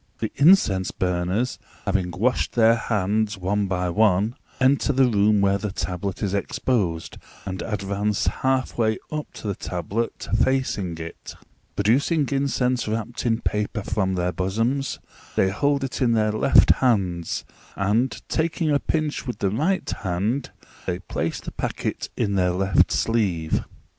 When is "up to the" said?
9.11-9.53